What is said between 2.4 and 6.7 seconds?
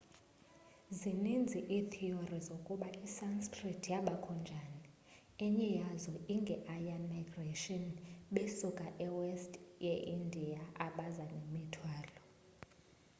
zokuba isanskrit yabakho njani. enye yazo inge